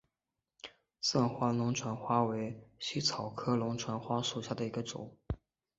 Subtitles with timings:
[0.99, 5.15] 散花龙船花为茜草科龙船花属下的一个种。